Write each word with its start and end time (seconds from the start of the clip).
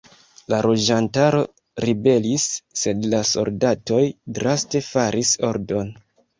La 0.51 0.61
loĝantaro 0.65 1.41
ribelis, 1.85 2.47
sed 2.85 3.07
la 3.13 3.21
soldatoj 3.35 4.03
draste 4.41 4.85
faris 4.91 5.39
ordon. 5.55 5.97